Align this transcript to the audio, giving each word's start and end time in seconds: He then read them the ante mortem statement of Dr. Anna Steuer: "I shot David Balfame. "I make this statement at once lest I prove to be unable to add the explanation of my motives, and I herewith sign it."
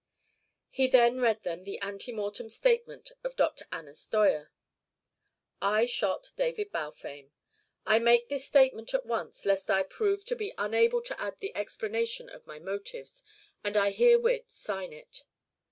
He 0.71 0.87
then 0.87 1.19
read 1.21 1.43
them 1.43 1.63
the 1.63 1.77
ante 1.77 2.11
mortem 2.11 2.49
statement 2.49 3.11
of 3.23 3.35
Dr. 3.35 3.67
Anna 3.71 3.91
Steuer: 3.93 4.49
"I 5.61 5.85
shot 5.85 6.31
David 6.35 6.71
Balfame. 6.71 7.29
"I 7.85 7.99
make 7.99 8.27
this 8.27 8.43
statement 8.47 8.95
at 8.95 9.05
once 9.05 9.45
lest 9.45 9.69
I 9.69 9.83
prove 9.83 10.25
to 10.25 10.35
be 10.35 10.55
unable 10.57 11.03
to 11.03 11.21
add 11.21 11.39
the 11.39 11.55
explanation 11.55 12.29
of 12.31 12.47
my 12.47 12.57
motives, 12.57 13.21
and 13.63 13.77
I 13.77 13.91
herewith 13.91 14.49
sign 14.49 14.91
it." 14.91 15.21